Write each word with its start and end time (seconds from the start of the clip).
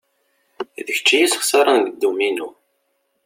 D 0.85 0.87
kečč 0.95 1.09
iyi-sexsaren 1.15 1.79
deg 1.85 1.93
dduminu. 1.95 2.49